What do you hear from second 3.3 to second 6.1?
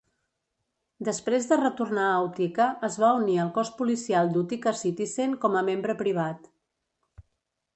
al cos policial d"Utica Citizen com a membre